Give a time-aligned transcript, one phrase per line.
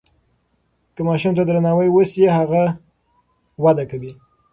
[0.95, 2.63] که ماشوم ته درناوی وسي هغه
[3.63, 4.11] وده کوي.